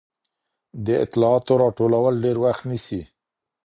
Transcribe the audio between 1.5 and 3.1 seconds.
راټولول ډېر وخت نیسي.